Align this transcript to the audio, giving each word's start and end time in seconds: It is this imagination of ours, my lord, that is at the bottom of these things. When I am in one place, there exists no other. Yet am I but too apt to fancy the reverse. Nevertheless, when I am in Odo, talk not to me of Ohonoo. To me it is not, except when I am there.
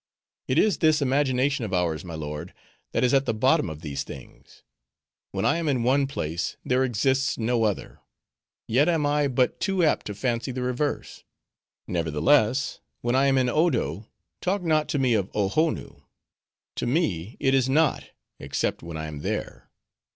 It 0.47 0.57
is 0.57 0.79
this 0.79 0.99
imagination 0.99 1.63
of 1.63 1.75
ours, 1.75 2.03
my 2.03 2.15
lord, 2.15 2.55
that 2.91 3.03
is 3.03 3.13
at 3.13 3.27
the 3.27 3.35
bottom 3.35 3.69
of 3.69 3.81
these 3.81 4.03
things. 4.03 4.63
When 5.31 5.45
I 5.45 5.57
am 5.57 5.67
in 5.69 5.83
one 5.83 6.07
place, 6.07 6.57
there 6.65 6.83
exists 6.83 7.37
no 7.37 7.65
other. 7.65 7.99
Yet 8.67 8.89
am 8.89 9.05
I 9.05 9.27
but 9.27 9.59
too 9.59 9.83
apt 9.83 10.07
to 10.07 10.15
fancy 10.15 10.51
the 10.51 10.63
reverse. 10.63 11.23
Nevertheless, 11.85 12.79
when 13.01 13.13
I 13.13 13.27
am 13.27 13.37
in 13.37 13.47
Odo, 13.47 14.07
talk 14.41 14.63
not 14.63 14.89
to 14.89 14.97
me 14.97 15.13
of 15.13 15.29
Ohonoo. 15.35 16.01
To 16.77 16.87
me 16.87 17.37
it 17.39 17.53
is 17.53 17.69
not, 17.69 18.09
except 18.39 18.81
when 18.81 18.97
I 18.97 19.05
am 19.05 19.19
there. 19.19 19.69